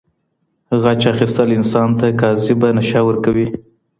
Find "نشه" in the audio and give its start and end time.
2.77-2.99